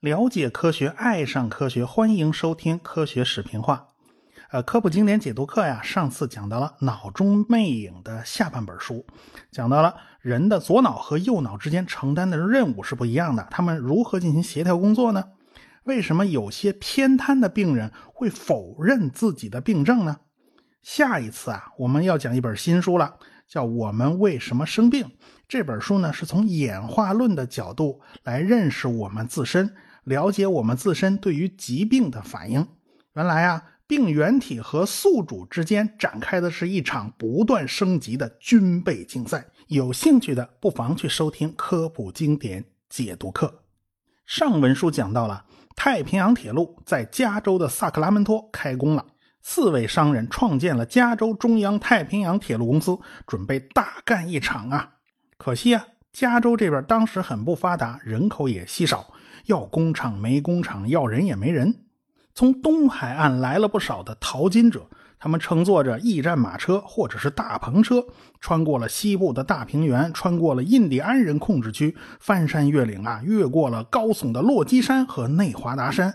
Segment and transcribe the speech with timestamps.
[0.00, 3.76] 了解科学，爱上科学，欢迎收听《科学视频化》。
[4.50, 9.06] 呃，科普经典解读课呀，上次讲到了脑中魅影的下半本书，
[9.52, 15.24] 讲到了人的左脑和右脑之间承担的任务是不一样的，他们如何进行协调工作呢？
[15.84, 20.16] 为什么有些偏瘫的病人会否认自己的病症呢？
[20.82, 23.16] 下一次啊，我们要讲一本新书了，
[23.50, 25.04] 叫《我们为什么生病》。
[25.48, 29.74] 这本书呢，是从演化论的角度来认识我们自身。
[30.04, 32.66] 了解我们自身对于疾病的反应。
[33.14, 39.44] 原来啊，病原体和宿主之间展开的是一场不断升级的军备竞赛。
[39.66, 43.62] 有兴趣的不妨去收听科普经典解读课。
[44.26, 49.04] 上文书讲到了太平洋铁路在加州的萨克拉门托开工了，
[49.42, 54.94] 四位商人创建了加州中央太平洋铁路公司，准备大干一场啊。
[55.36, 59.12] 可惜啊，加州这边当时很不发达，人口也稀少。
[59.46, 61.86] 要工厂没工厂，要人也没人。
[62.34, 64.86] 从东海岸来了不少的淘金者，
[65.18, 68.04] 他们乘坐着驿站马车或者是大篷车，
[68.40, 76.14] 穿过了西部的大平原，穿过了印第安人控制区，翻山越岭啊，越过了高耸的落基山和内华达山。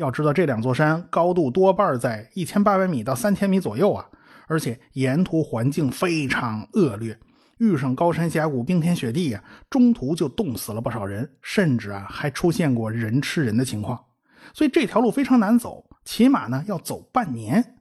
[0.00, 4.06] 要知道，这两座山高度多半在一千八百米到三千米左右啊，
[4.48, 7.18] 而且沿途环境非常恶劣。
[7.58, 14.02] 遇上高山峡谷、冰天雪地呀，中途就冻死了不少人，甚至啊还出现过人吃人的情况。
[14.54, 17.74] 所以这条路非常难走，起码呢要走半年。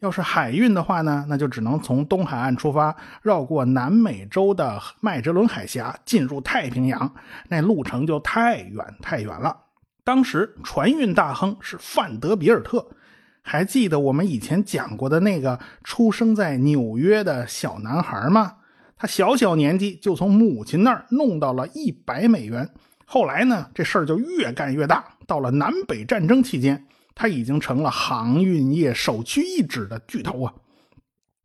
[0.00, 7.14] 要是海运的话呢，那就只能从东海岸出发，绕过南美洲的麦哲伦海峡，进入太平洋，
[7.48, 9.56] 那路程就太远太远了。
[10.04, 12.88] 当时船运大亨是范德比尔特，
[13.40, 18.56] 还记得我们以前讲过的那个出生在纽约的小男孩吗？
[18.96, 22.68] 他小小年纪就从母亲那儿弄到了一百美元，
[23.04, 25.04] 后来呢，这事儿就越干越大。
[25.26, 30.54] 到了南北战争期间，他已经成了航运业首屈一指的巨头啊！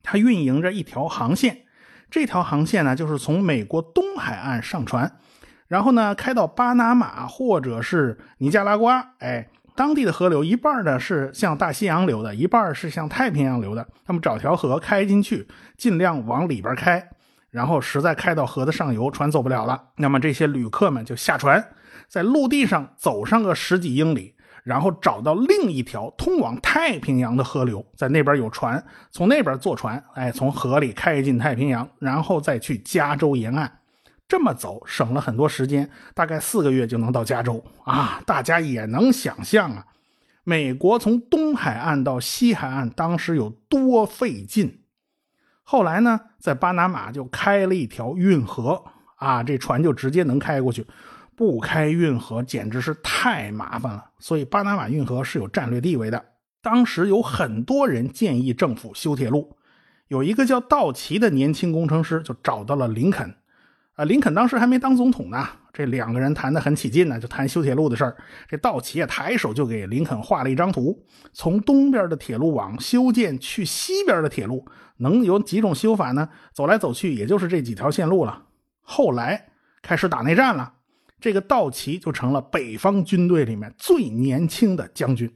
[0.04, 1.66] 他运营着一条航线，
[2.10, 5.20] 这条航线呢，就是从美国东海岸上船，
[5.68, 9.14] 然后呢，开到巴拿马或者是尼加拉瓜。
[9.20, 13.88] 哎，当地的河流一半呢是向大西洋流的，一半是向太平洋流的。
[14.06, 17.10] 他们找条河开进去，尽量往里边开。
[17.50, 21.66] 然后实在开到河的上游，船走不了了，那么这些旅客们就下船，
[22.08, 33.72] 在陆地上走上个十几英里，然后找到另一条通往太平洋的河流，在那边有船，从那边坐船，哎，从河里开进太平洋，然后再去加州沿岸，
[34.28, 38.22] 这么走省了很多时间，大概四个月就能到加州啊！
[38.26, 39.86] 大家也能想象啊，
[40.44, 44.82] 美国从东海岸到西海岸当时有多费劲。
[45.64, 48.84] 后来呢，在巴拿马就开了一条运河
[49.16, 50.86] 啊，这船就直接能开过去。
[51.36, 56.26] 不开运河简直是太麻烦了，所以巴拿马运河是有战略地位的。
[56.62, 59.56] 当时有很多人建议政府修铁路，
[60.08, 63.34] 有一个叫道奇的年轻工程师就找到了林肯。
[63.98, 65.44] 啊，林肯当时还没当总统呢，
[65.74, 68.16] 这两个人谈得很起劲呢，就谈修铁路的事儿。
[68.48, 71.04] 这道奇啊，抬手就给林肯画了一张图，
[71.34, 74.64] 从东边的铁路网修建去西边的铁路。
[74.98, 76.30] 能有几种修法呢？
[76.54, 78.44] 走来走去，也就是这几条线路了。
[78.82, 79.48] 后来
[79.82, 80.74] 开始打内战了，
[81.20, 85.36] 这个道奇就成了北方军队里面最年轻的将军。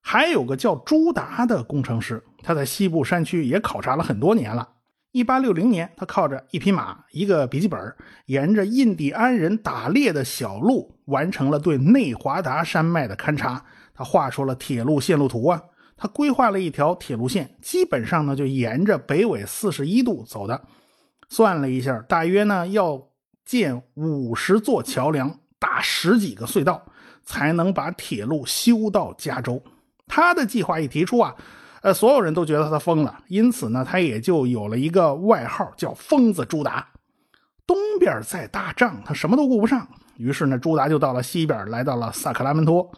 [0.00, 4.68] 还有个叫朱达的工程师，他在西部山区也考察了很多年了。
[5.14, 7.80] 一八六零年，他靠着一匹马、一个笔记本，
[8.26, 13.64] 沿着印第安人打猎的小路，完成了对内华达山脉的勘察。
[13.94, 15.62] 他画出了铁路线路图啊。
[15.96, 20.60] 他规划了一条铁路线，基本上呢就沿着北纬四十一度走的。
[21.28, 23.00] 算了一下，大约呢要
[23.44, 26.84] 建五十座桥梁，打十几个隧道，
[27.22, 29.62] 才能把铁路修到加州。
[30.08, 31.36] 他的计划一提出啊，
[31.84, 36.88] 呃，所有人都觉得他疯了，因此呢，他也就有了一个外号，叫“疯子朱达”。
[37.66, 39.86] 东边在打仗，他什么都顾不上。
[40.16, 42.90] 于是呢，朱达就到了西边，来到了萨克拉门托，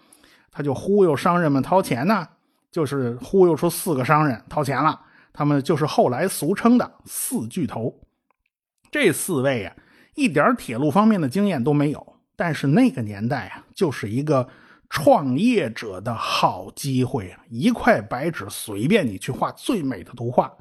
[0.53, 2.29] 他就忽悠商人们掏钱呢。
[2.71, 5.01] 就是忽悠出四个商人掏钱了，
[5.33, 7.93] 他们就是后来俗称的四巨头。
[8.93, 9.75] 这四位啊，
[10.15, 12.07] 一点铁路方面的经验都没有，
[12.37, 14.49] 但是那个年代啊，就是一个
[14.89, 17.41] 创业者的好机会啊！
[17.49, 20.53] 一块白纸，随便你去画最美的图画，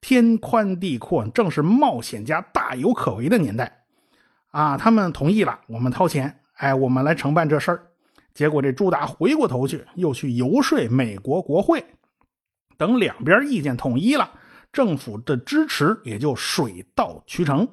[0.00, 3.84] 天宽地阔，正是冒险家大有可为的年代
[4.50, 4.76] 啊！
[4.76, 7.86] 他们同意了，我们掏钱，哎，我们来承办这事儿。
[8.32, 11.84] 结果这朱达回过头去，又去游说美国国会，
[12.76, 14.30] 等两边意见统一了，
[14.72, 17.68] 政府的支持也就水到渠成。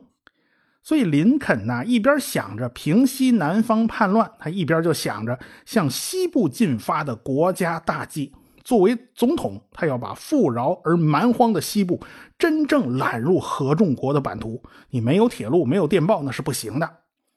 [0.88, 8.32] 所以林肯呢，一边想着平息南方叛乱，他一边就想着向西部进发的国家大计。
[8.64, 12.02] 作为总统，他要把富饶而蛮荒的西部
[12.40, 14.64] 真正揽入合众国的版图。
[14.92, 16.90] 你没有铁路，没有电报，那是不行的。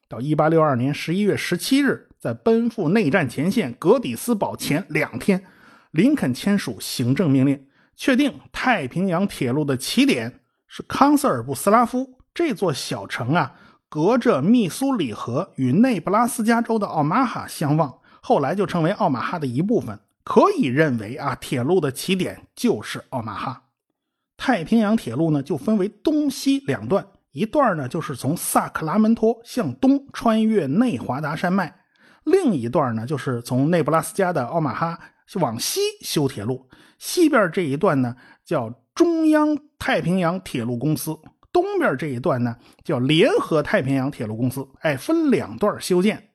[0.09, 5.43] 到一八六二年十一月十七日，在奔赴内战前线格底斯堡前两天，
[5.91, 7.67] 林肯签署行政命令，
[7.97, 10.39] 确定太平洋铁路的起点
[10.69, 13.55] 是康瑟尔布斯拉夫这座小城啊，
[13.89, 19.99] 隔着密苏里河与内布拉斯加州的奥马哈相望，后来就成为奥马哈的一部分。
[20.23, 23.65] 可以认为啊，铁路的起点就是奥马哈。
[24.37, 31.75] 太平洋铁路呢，就分为东西两段，一段呢就是从萨克拉门托向东穿越内华达山脉，
[32.25, 35.01] 另一段呢就是从内布拉斯加的奥马哈
[35.41, 36.69] 往西修铁路。
[36.99, 41.19] 西边这一段呢叫中央太平洋铁路公司，
[41.53, 44.67] 东边这一段呢叫联合太平洋铁路公司。
[44.81, 46.31] 哎，分两段修建，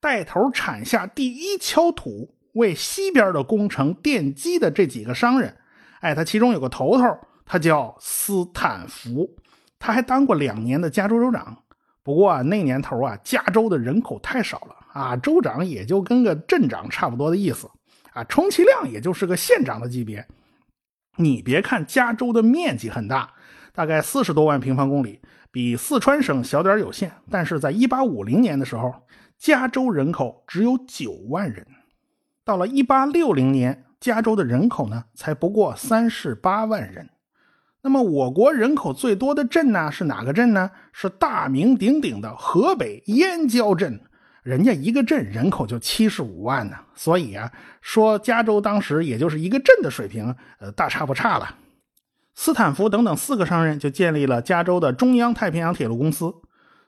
[0.00, 2.36] 带头铲下第一锹土。
[2.54, 5.56] 为西边的工程奠基的这几个商人，
[6.00, 7.04] 哎，他其中有个头头，
[7.46, 9.36] 他叫斯坦福，
[9.78, 11.56] 他还当过两年的加州州长。
[12.02, 17.70] 不过啊，那年头啊，加州的人口太少了啊，州长也就跟个镇长差不多的意思
[18.14, 20.26] 啊，充其量也就是个县长的级别。
[21.18, 23.32] 你别看加州的面积很大，
[23.72, 25.20] 大概四十多万平方公里，
[25.50, 28.94] 比四川省小点有限，但是在一八五零年的时候，
[29.38, 31.66] 加州人口只有九万人。
[32.44, 37.08] 到了一八六零年，加州的人口呢才不过三十八万人。
[37.82, 40.70] 那么，我国人口最多的镇呢是哪个镇呢？
[40.92, 43.98] 是大名鼎鼎的河北燕郊镇，
[44.42, 46.76] 人家一个镇人口就七十五万呢。
[46.94, 47.50] 所以啊，
[47.80, 51.54] 说加州当时也就是一个镇的水平，呃，大差不差了。
[52.34, 56.32] 斯坦福等等四个商人就建立了加州的中央太平洋铁路公司，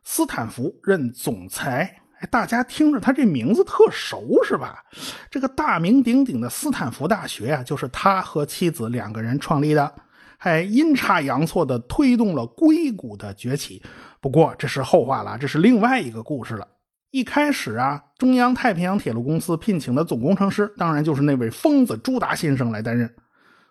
[0.05, 1.99] 斯坦福任总裁。
[2.31, 4.85] 大家听着，他这名字特熟是吧？
[5.29, 9.93] 这个大名鼎鼎的斯坦福大学啊，就是他和妻子两个人创立的，
[10.39, 13.83] 还阴差阳错的推动了硅谷的崛起。
[14.21, 16.69] 不过这是后话了，这是另外一个故事了。
[17.11, 23.13] 一开始啊，中央太平洋铁路公司聘请的总工程师，当然就是那位疯子朱达先生来担任。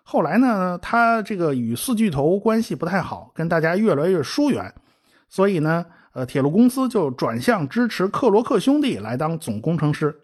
[0.02, 4.72] 后来呢，他这个与四巨头关系不太好，跟大家越来越疏远，
[5.28, 5.84] 所以呢。
[6.14, 10.14] 呃，铁路公司就转向支持克罗克兄弟来当总工程师。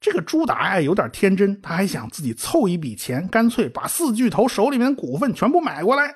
[0.00, 6.12] 这个朱达呀，有点天真，他还想自己凑一笔钱，干脆把四巨头手里面股份全部买过来。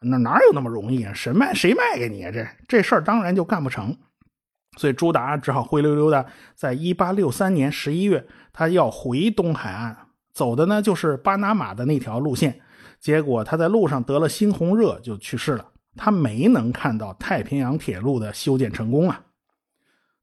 [0.00, 1.12] 那哪有那么容易啊？
[1.14, 2.32] 谁卖谁卖给你啊？
[2.32, 3.96] 这这事儿当然就干不成。
[4.76, 6.26] 所以朱达只好灰溜溜的，
[6.56, 9.96] 在一八六三年十一月，他要回东海岸，
[10.32, 12.60] 走的呢就是巴拿马的那条路线。
[13.00, 15.66] 结果他在路上得了猩红热，就去世了。
[15.96, 19.20] 他没能看到太平洋铁路的修建成功啊！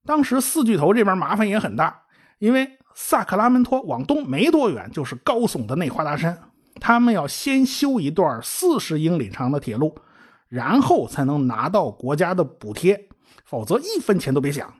[0.06, 2.03] 当时四巨头这边麻烦也很大，
[2.39, 6.41] 因为萨克拉门托往东没多远就是高耸的内华达山，
[6.79, 9.95] 他们要先修一段四十英里长的铁路，
[10.47, 13.09] 然后才能拿到国家的补贴，
[13.45, 14.73] 否则一分钱都别想。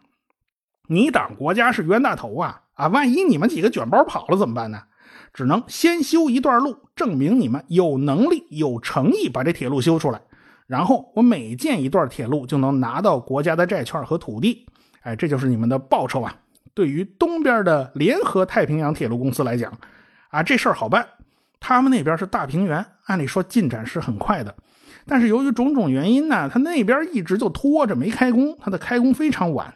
[0.88, 2.62] 你党国家是冤大头啊！
[2.74, 4.84] 啊，万一你们几个卷包跑了怎么办呢？
[5.40, 10.20] 只能先修一段路，证明你们有能力、有诚意把这铁路修出来。
[10.68, 14.66] 然后我每建一段铁路就能拿到国家的债券和土地，
[15.00, 16.36] 哎，这就是你们的报酬啊！
[16.74, 19.72] 对于东边的联合太平洋铁路公司来讲，
[20.28, 21.08] 啊，这事儿好办。
[21.62, 24.54] 他们那边是大平原，按理说进展是很快的，
[25.06, 29.74] 但是由于种种原因呢，他那边一直就拖着没开工，他的开工非常晚，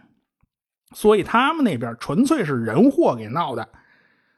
[0.94, 3.70] 所以他们那边纯粹是人祸给闹的。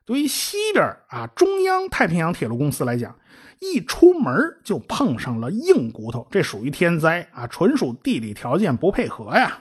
[0.06, 3.16] 对于西边啊，中央太平洋铁路公司来讲。
[3.62, 4.36] 一出门
[4.66, 9.60] 就碰上了硬骨头，这属于天灾啊，纯属地理条件不配合呀。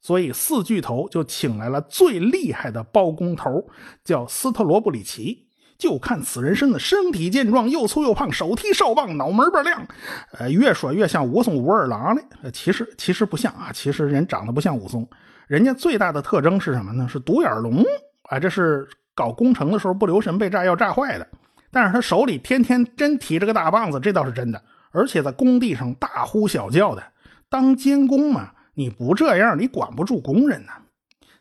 [0.00, 3.68] 所以四巨头就请来了最厉害的包工头，
[4.04, 5.46] 叫斯特罗布里奇。
[5.78, 9.86] 就看此人身子，身体健壮，又粗又胖，手提哨棒，脑门倍儿亮，
[10.32, 12.50] 呃，越说越像武松武二郎的。
[12.50, 15.08] 其实其实不像啊，其实人长得不像武松，
[15.46, 17.06] 人家最大的特征是什么呢？
[17.08, 17.84] 是独眼龙
[18.24, 18.88] 啊，这是
[19.18, 21.26] 搞工程的时候不留神被炸药炸坏的。
[21.72, 24.62] 但是他手里天天真提着个大棒子，这倒是真的。
[24.92, 27.02] 而且在工地上大呼小叫的，
[27.48, 30.72] 当监工嘛，你不这样，你管不住工人呢。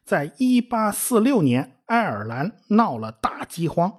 [0.03, 3.93] 在一八四六年，爱尔兰闹了大饥荒，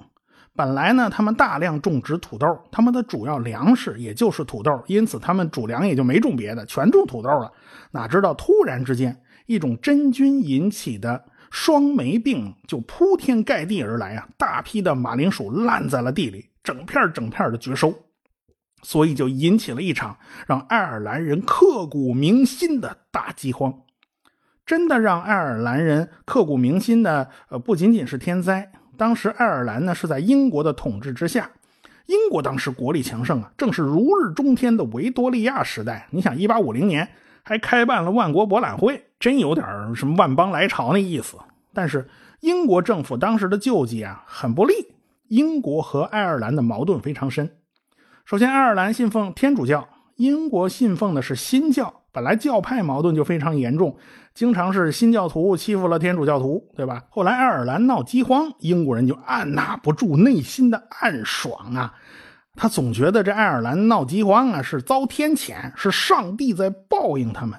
[0.55, 7.51] 本来呢，他们大量种植土豆，他们的主要粮食也就是土豆，因此他们主粮也就没种别的，全种土豆了。
[7.93, 11.25] 哪知道突然之间，一种真菌引起的。
[11.51, 14.29] 双霉病就铺天盖地而来啊！
[14.37, 17.95] 大批的马铃薯烂在了地里，整片整片的绝收。
[18.83, 23.75] 所以就引起了一场让爱尔兰人刻骨铭心的大饥荒。
[24.65, 28.71] 真的让爱尔兰人刻骨铭心的，呃，不仅仅是天灾。
[28.97, 31.51] 当时爱尔兰呢是在英国的统治之下，
[32.07, 36.07] 英国当时国力强盛啊，正是如日中天的维多利亚时代。
[36.11, 37.09] 你想，一八五零年
[37.43, 41.37] 还开办了万国博览会，真有点什么万邦来朝那意思。
[41.73, 42.09] 但是
[42.41, 44.75] 英国政府当时的救济啊很不利，
[45.29, 47.51] 英国和爱尔兰的矛盾非常深。
[48.25, 53.97] 首先，爱尔兰信奉天主教，英国信奉的是新教，本来教派矛盾就非常严重，
[54.35, 57.05] 经常是新教徒欺负了天主教徒，对吧？
[57.09, 61.95] 后来爱尔兰闹饥荒，英国人就按捺不住内心的暗爽啊，
[62.61, 67.57] 他总觉得这爱尔兰闹饥荒啊是遭天谴，是上帝在报应他们。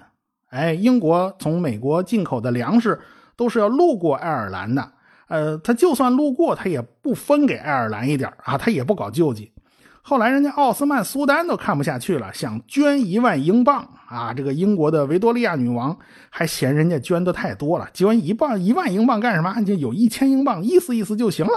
[0.49, 2.99] 哎，英国从美国进口的粮食
[3.37, 4.91] 都是要路过爱尔兰的，
[5.29, 9.53] 呃，他就算路过，他也不分给爱尔兰一点啊，他也不搞救济。
[10.01, 14.33] 后来，人家奥斯曼苏丹都看不下去了，想捐一万英镑啊！
[14.33, 15.95] 这个英国的维多利亚女王
[16.29, 19.61] 还嫌人家捐的太多了，捐一磅一万英镑干什么？
[19.63, 21.51] 就有一千英镑，意思意思就行了。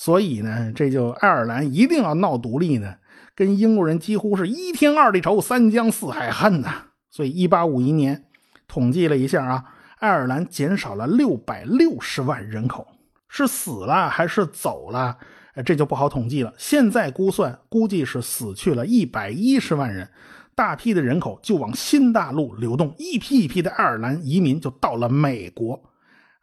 [0.00, 2.94] 所以呢，这就爱尔兰一定要闹独立呢，
[3.34, 6.84] 跟英国人几乎是一天二地仇，三江四海恨呐。
[7.10, 8.24] 所以，一八五一年
[8.66, 9.64] 统计了一下啊，
[9.98, 12.86] 爱尔兰减少了六百六十万人口，
[13.28, 15.18] 是死了还是走了？
[15.66, 16.54] 这就不好统计了。
[16.56, 20.08] 现在估算，估计是死去了一百一十万人，
[20.54, 25.89] 大批的人口就往新大陆流动，一批一批的爱尔兰移民就到了美国。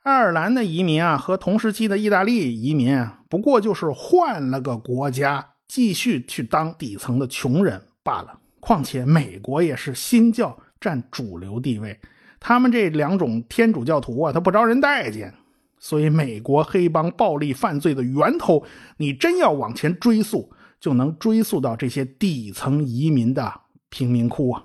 [0.08, 8.40] 爱尔兰的移民啊，和同时期的意大利移民啊，不过就是换了个国家，继续去当底层的穷人罢了。
[8.62, 12.00] 况且美国也是新教占主流地位，
[12.40, 15.34] 他们这两种天主教徒啊，他不招人待见。
[15.78, 18.64] 所以，美国黑帮暴力犯罪的源头，
[18.96, 20.50] 你真要往前追溯，
[20.80, 23.54] 就能追溯到这些底层移民的
[23.90, 24.64] 贫民窟啊。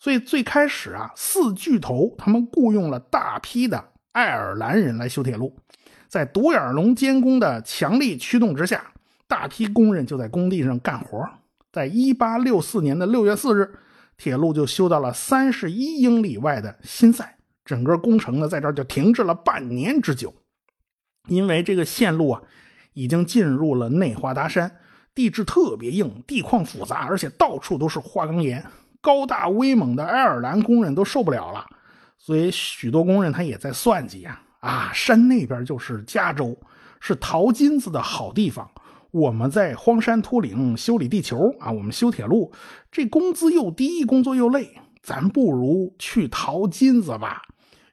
[0.00, 5.52] 所以，最开始啊，四巨头他们雇佣了大批的爱尔兰人来修铁路，
[6.06, 8.92] 在独眼龙监工的强力驱动之下，
[9.26, 11.28] 大批工人就在工地上干活。
[11.72, 13.68] 在一八六四年的六月四日，
[14.16, 17.36] 铁路就修到了三十一英里外的新塞。
[17.64, 20.32] 整个工程呢，在这儿就停滞了半年之久，
[21.26, 22.42] 因为这个线路啊，
[22.92, 24.70] 已经进入了内华达山，
[25.12, 28.64] 地质特别硬，地况复杂，而且到处都是花岗岩，
[29.00, 31.66] 高大威猛的爱尔兰工人都受不了了，
[32.18, 36.56] 所以许多工人他也在算计呀，啊，山那边就是加州，
[37.00, 38.70] 是淘金子的好地方，
[39.10, 42.52] 我们在荒山秃岭修理地球啊，我们修铁路，
[42.90, 47.42] 这工资又低，工作又累，咱不如去淘金子吧。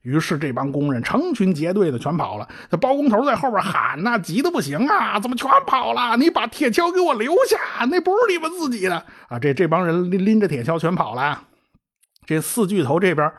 [0.01, 5.19] 于是这帮工人成群结队的全跑了，这包工头在后边喊呐，急得不行啊！
[5.19, 6.17] 怎么全跑了？
[6.17, 9.37] 你把铁锹给我留下，那不是你们自己的啊！
[9.37, 11.43] 这这帮人拎拎着铁锹全跑了。
[12.25, 13.31] 这四巨头这边，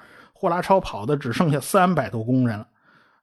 [0.42, 2.66] 霍拉超跑的只剩下三百多工人了。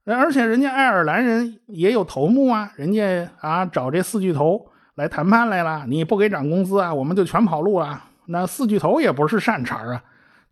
[0.06, 8.02] 而且人家爱尔兰人也有头目啊，人家啊找这四巨头来谈判来了，你不给涨工资啊，我们就全跑路了。
[8.28, 10.02] 那四巨头也不是善茬啊。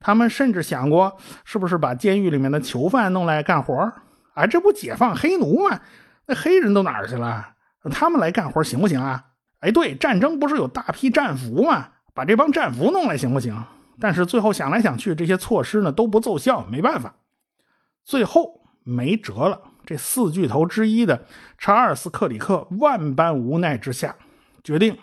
[0.02, 3.90] 他们甚至想过，是不是把监狱里面的囚犯弄来干活
[4.34, 5.80] 啊，这不解放黑奴吗？
[6.26, 7.48] 那黑人都哪儿去了？
[7.92, 9.24] 他们来干活行不行啊？
[9.62, 11.88] 哎，对，战争不是有大批战俘吗？
[12.14, 13.56] 把这帮战俘弄来行不行？
[14.00, 17.16] 但是最后想来想去，这些措施呢都不奏效，没办法，
[18.04, 19.60] 最后没辙了。
[19.86, 21.25] 这四巨头之一的
[21.58, 24.16] 查尔斯·克里克万般无奈之下，
[24.63, 24.98] 决定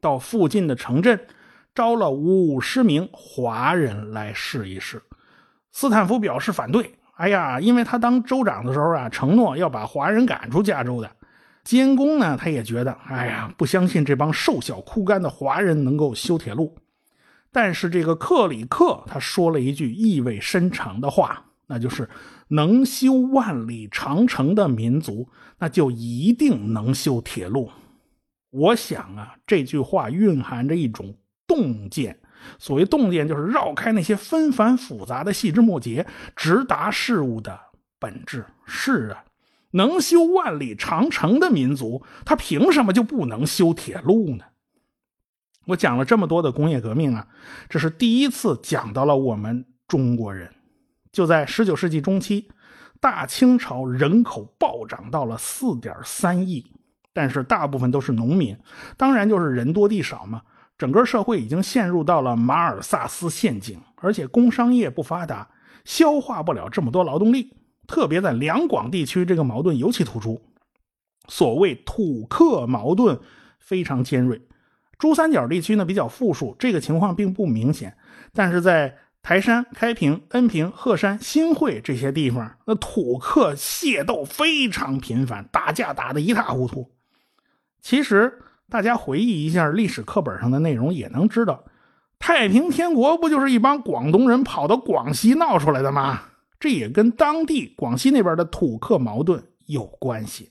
[0.00, 1.20] 到附近的城镇。
[1.74, 5.00] 招了五十名华人来试一试，
[5.70, 6.92] 斯坦福表示反对。
[7.14, 11.08] 哎呀，因为他当州长的时候啊，承诺要把华人赶出加州的。
[11.62, 16.76] 监工呢，他也觉得，哎呀，不相信这帮瘦小枯干的华人能够修铁路。
[17.60, 22.08] 但是这个克里克他说了一句意味深长的话，那就是
[22.50, 27.68] 能修万里长城的民族，那就一定能修铁路。
[28.50, 31.16] 我想啊，这句话蕴含着一种。
[31.48, 32.16] 洞见，
[32.60, 37.58] 所谓洞见，就是绕开那些纷繁复杂的细枝末节，直达事物的
[37.98, 38.46] 本质。
[38.66, 39.24] 是啊，
[39.72, 44.44] 能修万里长城的民族，他凭什么就不能修铁路呢？
[45.68, 47.26] 我讲了这么多的工业革命啊，
[47.68, 50.50] 这是第一次讲到了我们中国人。
[51.12, 52.48] 就在十九世纪中期，
[53.00, 56.64] 大清朝人口暴涨到了四点三亿，
[57.12, 58.56] 但是大部分都是农民，
[58.96, 60.40] 当然就是人多地少嘛。
[60.78, 65.50] 整个社会已经陷入到了马尔萨斯陷阱，而且工商业不发达，
[65.84, 67.52] 消化不了这么多劳动力。
[67.86, 70.40] 特别在两广地区，这个矛盾尤其突出。
[71.28, 73.20] 所谓土克矛盾
[73.58, 74.40] 非常尖锐，
[74.98, 77.96] 珠三角地区呢比较富庶，这个情况并不明显。
[78.32, 86.90] 但是在台山、开平、恩平、鹤山、新会这些地方，那土客械斗非常频繁，打架打得一塌糊涂。
[87.80, 88.38] 其实
[88.68, 91.64] 大家回忆一下历史课本上的内容，也能知道，
[92.18, 96.22] 太平天国不就是一帮广东人跑到广西闹出来的吗？
[96.58, 100.50] 这也跟当地广西那边的土客矛盾有关系。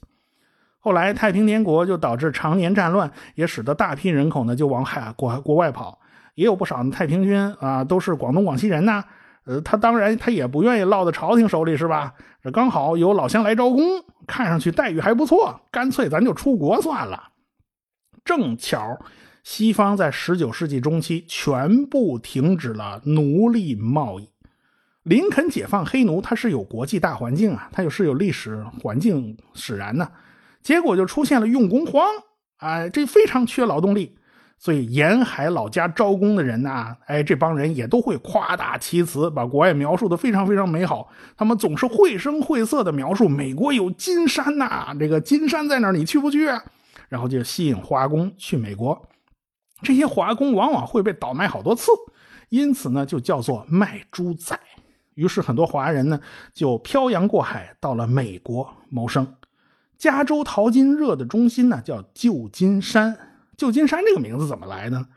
[0.87, 5.99] 后来太平天国就导致常年战乱，也使得大批人口呢就往海国国外跑，
[6.35, 9.03] 也有不少的太平军啊，都是广东广西人呐。
[9.43, 12.13] 呃，他当然他也不愿意落到朝廷手里，是吧？
[12.41, 13.83] 这刚好有老乡来招工，
[14.25, 17.21] 看上去待遇还不错，干脆咱就出国算了。
[18.23, 18.97] 正巧
[19.43, 24.29] 西方在十九世纪中期全部停止了奴隶贸易，
[25.03, 30.09] 林肯解放黑奴，它是有国际大环境啊，它有是有历史环境使然呢。
[30.67, 32.05] 结果就出现了用工荒，
[32.57, 34.17] 哎，这非常缺劳动力，
[34.57, 41.07] 所以沿海老家招工的人呐，哎，这帮人也都会夸大其词，把国外描述的非常非常美好。
[41.37, 46.45] 他们总是绘声绘色的描述美国有金山呐，这个金山在哪儿，你去不去？
[46.49, 46.61] 啊
[47.07, 49.01] 然后就吸引华工去美国，
[49.81, 51.93] 这些华工往往会被倒卖好多次，
[52.49, 54.59] 因此呢，就叫做卖猪仔。
[55.13, 56.19] 于是很多华人呢，
[56.53, 59.25] 就漂洋过海到了美国谋生。
[59.97, 63.17] 加州淘金热的中心呢，叫旧金山。
[63.55, 65.07] 旧金山这个名字怎么来的？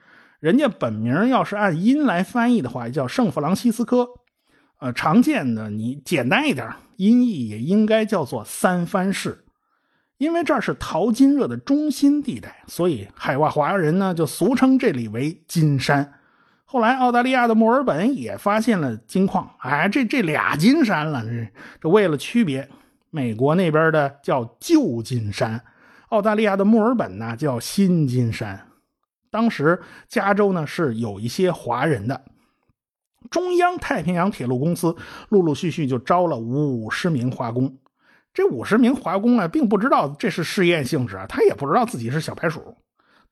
[0.40, 4.08] 人家本名要是按音来翻译的话，叫圣弗朗西斯科。
[4.78, 9.44] 呃，常见的你简单一点，音译也应该叫做三藩市。
[10.16, 16.14] 因为这是淘金热的中心地带，所以海外华人呢就俗称这里为金山。
[16.64, 22.66] 后来澳大利亚的墨尔本也发现了金矿，哎，这这俩金山了，这这为了区别。
[23.10, 25.62] 美国那边的叫旧金山，
[26.08, 28.68] 澳大利亚的墨尔本呢叫新金山。
[29.30, 32.20] 当时加州呢是有一些华人的，
[33.30, 34.96] 中央太平洋铁路公司
[35.28, 37.76] 陆陆续续就招了五十名华工。
[38.32, 42.76] 这五十名华工啊，并不知道这是试验性质啊，他也不知道自己是小白鼠。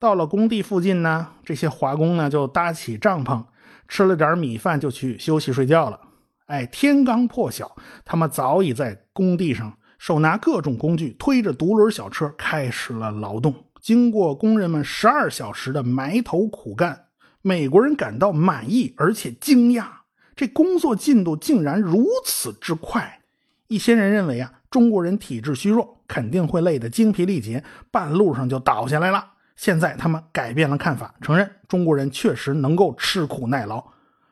[0.01, 3.45] 到了工地附近呢，这些华工呢就搭起帐篷，
[3.87, 6.01] 吃了点米饭就去休息睡觉了。
[6.49, 13.55] 哎，天刚破晓，他们早已在工地上手拿各种工具，推着独轮小车开始了劳动。
[13.83, 17.05] 经过工人们十二小时的埋头苦干，
[17.43, 19.87] 美国人感到满意而且惊讶，
[20.35, 23.21] 这工作进度竟然如此之快。
[23.67, 29.33] 一些人认为啊，中国人体质虚弱，肯定会累得精疲力竭，半路上就倒下来了。
[29.55, 33.85] 现在他们改变了看法，承认中国人确实能够吃苦耐劳。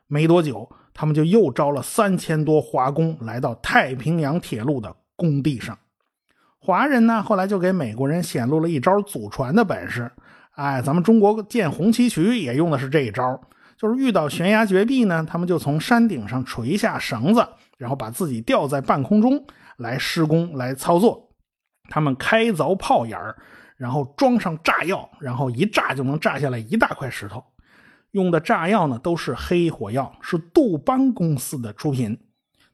[0.07, 0.67] 没多久。
[0.99, 5.77] 他们就又招了三千多华工来到太平洋铁路的工地上。
[6.57, 10.11] 华人呢，后来就给美国人显露了一招祖传的本事。
[10.55, 13.39] 哎，咱们中国建红旗渠也用的是这一招，
[13.77, 19.45] 就是遇到悬崖绝壁呢，他们就从山顶上垂下绳子，然后把自己吊在半空中
[19.77, 21.29] 来施工来操作。
[21.89, 23.35] 他们开凿炮眼儿，
[23.77, 27.43] 然后装上炸药，然后一炸就能炸下来一大块石头。
[28.11, 32.17] 用的炸药呢，都是黑火药，是杜邦公司的出品。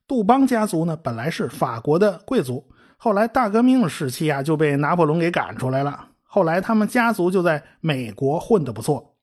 [0.08, 6.08] 杜邦家族呢，本来是法国的贵族，后来大革命时期啊，就被拿破仑给赶出来了。
[6.24, 9.16] 后来他们家族就在美国混得不错。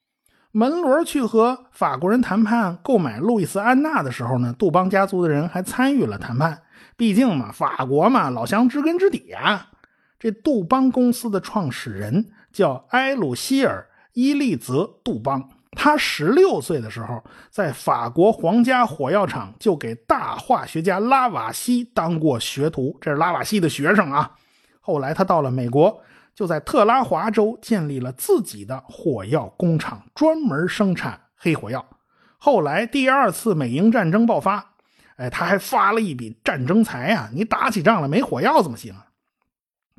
[0.52, 6.62] 门罗去和法国人谈判购买路易斯安那的时候呢，杜邦家族的人还参与了谈判。
[6.96, 9.70] 毕竟嘛，法国嘛，老乡知根知底啊。
[10.18, 15.48] 这杜邦公司的创始人叫埃鲁希尔·伊利泽·杜邦。
[15.76, 24.32] 他十六岁的时候，在法国皇家火药厂就给大化学家拉瓦锡当过学徒，这是拉瓦锡的学生啊。
[24.80, 26.02] 后来他到了美国，
[26.34, 31.86] 就在特拉华州建立了自己的火药工厂，专门生产黑火药。
[32.36, 34.72] 后来第二次美英战争爆发，
[35.16, 37.30] 哎，他还发了一笔战争财啊！
[37.32, 39.06] 你打起仗来没火药怎么行啊？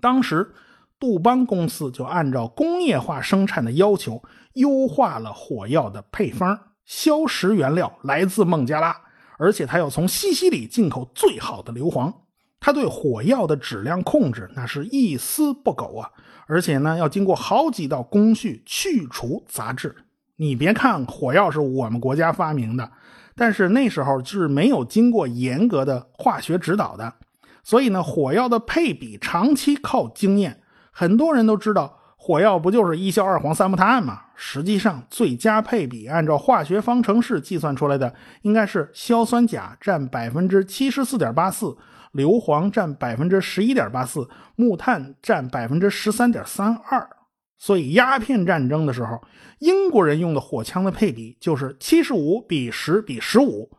[0.02, 0.54] 当时。
[1.02, 4.22] 杜邦公司就按照工业化生产的要求，
[4.54, 6.58] 优化了火药的配方。
[6.86, 8.96] 硝石原料来自孟加拉，
[9.40, 12.14] 而且他要从西西里进口最好的硫磺。
[12.60, 16.12] 他对火药的质量控制那是一丝不苟啊！
[16.46, 19.96] 而且呢，要经过好几道工序去除杂质。
[20.36, 22.92] 你别看火药是我们国家发明的，
[23.36, 27.16] 但是那时候是没有经过严格的化学指导的，
[27.64, 30.62] 所以呢，火药的配比长期靠经验。
[30.92, 34.22] 很多人都知道火药不就是一硝二黄三木炭吗？
[34.36, 41.76] 实际上，最佳配比按照化学方程式计算出来的，应该是硝酸钾占百分之七十四点八四，
[42.12, 47.10] 硫磺占百分之十一点八四，木炭占百分之十三点三二。
[47.58, 49.22] 所以鸦片战争的时候，
[49.60, 53.70] 英国人用的火枪的配比就是七十五比十比十五，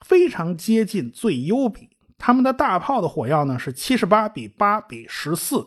[0.00, 1.88] 非常接近最优比。
[2.16, 5.64] 他们的大炮的火药呢是七十八比八比十四，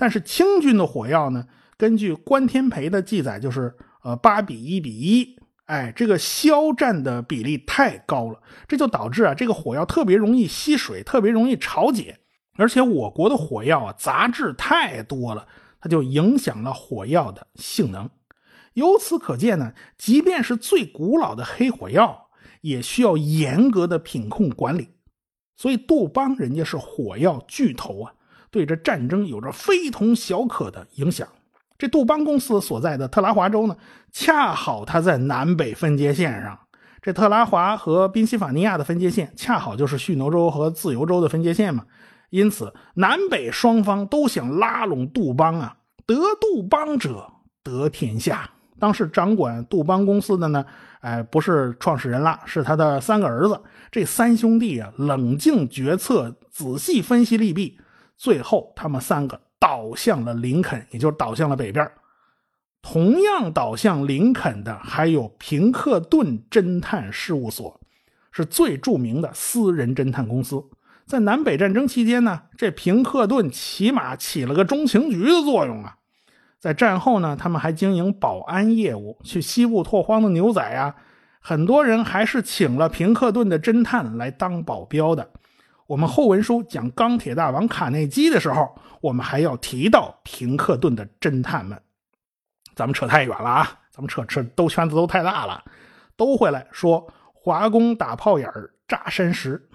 [0.00, 5.38] 但是清军的火药呢，根据关天培的记载就是呃八比一比一。
[5.66, 12.18] 哎，这个肖战的比例太高了，这就导致啊，这个火药特别容易吸水，特别容易潮解。
[12.56, 15.46] 而且我国的火药啊，杂质太多了，
[15.78, 18.08] 它就影响了火药的性能。
[18.72, 22.30] 由此可见呢，即便是最古老的黑火药，
[22.62, 24.88] 也需要严格的品控管理。
[25.56, 28.14] 所以杜邦人家是火药巨头啊，
[28.50, 31.26] 对这战争有着非同小可的影响。
[31.78, 33.76] 这杜邦公司所在的特拉华州呢，
[34.12, 36.58] 恰好它在南北分界线上。
[37.00, 41.84] 这特拉华和宾夕法尼亚的分界线，恰好就是蓄奴州和自由州的分界线嘛。
[42.28, 47.26] 因此，南北双方都想拉拢杜邦啊，得杜邦者
[47.64, 48.50] 得天下。
[48.78, 50.64] 当时掌管杜邦公司的呢，
[51.00, 53.60] 哎，不是创始人了，是他的三个儿子。
[53.90, 57.78] 这三兄弟啊，冷静决策，仔细分析利弊，
[58.20, 59.40] 最后他们三个。
[59.62, 61.86] 倒向了林肯，也就是倒向了北边。
[62.80, 67.78] 同样倒向林肯的还有平克顿侦探事务所，
[68.32, 70.64] 是最著名的私人侦探公司。
[71.04, 75.98] 在南北战争期间呢，这平克顿起码起了个中情局的作用啊。
[76.58, 80.96] 在战后呢，他们还经营保安业务，去西部拓荒的牛仔啊，
[81.38, 85.28] 很多人还是请了平克顿的侦探来当保镖的。
[85.90, 91.82] 我们后文书讲钢铁大王卡内基的时候，我们还要提到平克顿的侦探们。
[92.76, 95.64] 咱们扯太远了啊，咱们扯扯兜圈子都太大了。
[96.14, 99.68] 兜回来说，华工打炮眼儿炸山石。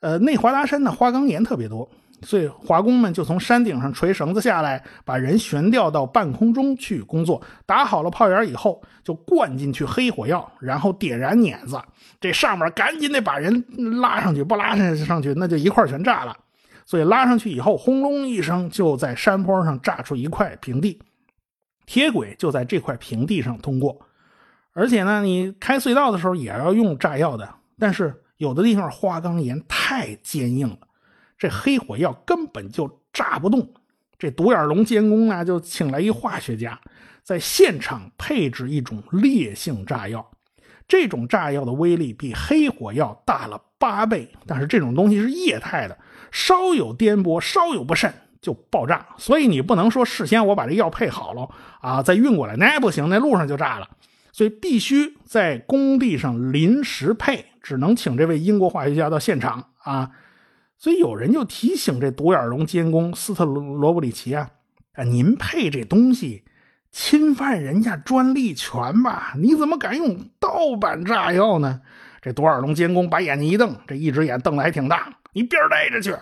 [0.00, 1.90] 呃，内华达山呢，花岗岩特别多。
[2.22, 7.40] 所以华工们就从山顶上垂绳子下来，把人悬吊到半空中去工作。
[7.64, 11.80] 打好了炮眼以后，就灌进去黑火药，然后点燃碾子。
[12.20, 13.64] 这上面赶紧得把人
[14.00, 16.36] 拉上去，不拉上上去那就一块全炸了。
[16.84, 21.00] 所以拉上去以后，轰隆一声，就在山坡上炸出一块平地，
[21.84, 23.98] 铁轨就在这块平地上通过。
[24.72, 27.48] 而且呢，你开隧道的时候也要用炸药的，
[27.78, 30.78] 但是有的地方花岗岩太坚硬了。
[31.38, 33.68] 这黑火药根本就炸不动，
[34.18, 36.80] 这独眼龙监工呢就请来一化学家，
[37.22, 40.26] 在现场配置一种烈性炸药。
[40.88, 45.98] 这种炸药的威力比黑火药大了八倍，但是这种东西是液态的，
[46.30, 49.04] 稍有颠簸，稍有不慎就爆炸。
[49.18, 51.48] 所以你不能说事先我把这药配好了
[51.80, 53.88] 啊，再运过来，那不行，那路上就炸了。
[54.30, 60.10] 所以必须在工地上临时配，只能请这位英国化学家到现场啊。
[60.78, 64.50] 所以有人就提醒这独眼龙监工斯特罗布里奇啊，
[64.92, 66.44] 啊，您配这东西
[66.92, 69.32] 侵犯人家专利权吧？
[69.38, 71.80] 你怎么敢用盗版炸药呢？
[72.20, 75.12] 这独眼龙监工把眼睛一瞪，这一只眼瞪得还挺大。
[75.32, 76.14] 你边待着去！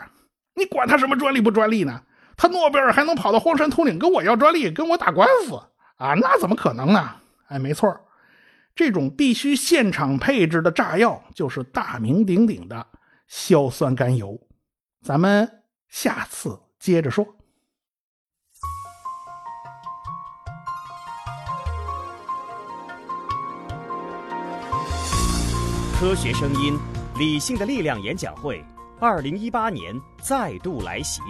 [0.55, 2.03] 你管他什么专利不专利呢？
[2.37, 5.55] 他诺贝尔还能跑到荒山秃岭跟我要专利，跟我打官司
[5.97, 6.14] 啊？
[6.14, 7.11] 那怎么可能呢？
[7.49, 7.97] 哎，没错，
[8.75, 12.87] 这种必须现场配置的炸药就是大名鼎鼎的。
[13.27, 14.39] 硝酸甘油，
[15.03, 17.27] 咱们下次接着说。
[25.99, 26.79] 科学声音，
[27.17, 28.63] 理性的力量演讲会，
[29.01, 31.23] 二零一八年再度来袭。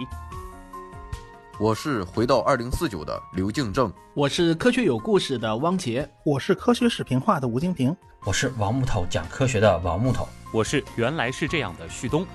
[1.57, 10.27] 我是回到二零四九的刘敬正，我是科学有故事的汪杰，我是科学视频化的吴京平，我是王木头讲科学的王木头。
[10.55, 12.25] 我是原来是这样的旭东。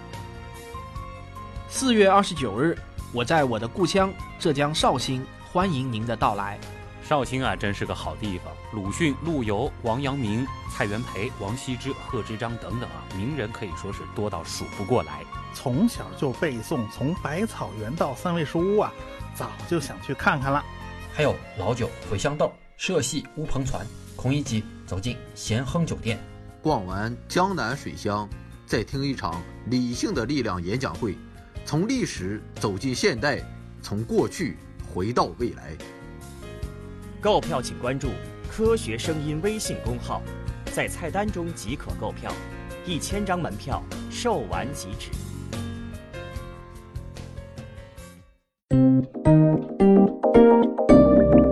[1.71, 2.77] 四月二十九日，
[3.15, 6.61] 我在我的故乡浙江绍兴，欢迎您的到来。
[7.03, 8.53] 绍兴啊，真是个好地方。
[8.75, 15.25] 鲁迅、陆游、王阳明、蔡元培、王羲之、贺知章等等啊，名人可以说是多到数不过来。
[15.55, 18.93] 从小就背诵，从百草园到三味书屋啊，
[19.35, 20.63] 早就想去看看了。
[21.11, 26.23] 还有老酒、茴香豆、社戏、乌篷船，孔乙己走进咸亨酒店。
[26.63, 28.29] 逛完江南水乡，
[28.67, 31.17] 再听一场理性的力量演讲会，
[31.65, 33.43] 从历史走进现代，
[33.81, 34.59] 从过去
[34.93, 35.75] 回到未来。
[37.19, 38.09] 购票请关注
[38.53, 40.21] “科学声音”微信公号，
[40.67, 42.31] 在菜单中即可购票，
[42.85, 45.11] 一千张门票售完即止。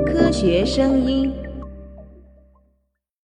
[0.04, 1.47] 科学声音。